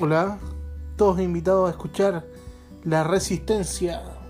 Hola, 0.00 0.38
todos 0.96 1.20
invitados 1.20 1.68
a 1.68 1.72
escuchar 1.72 2.24
La 2.82 3.04
Resistencia. 3.04 4.21